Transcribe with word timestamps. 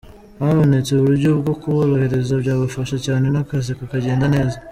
Habonetse 0.39 0.91
uburyo 0.93 1.29
bwo 1.41 1.53
kuborohereza 1.61 2.33
byabafasha 2.43 2.95
cyane 3.05 3.25
n’akazi 3.33 3.71
kakagenda 3.79 4.25
neza”. 4.35 4.57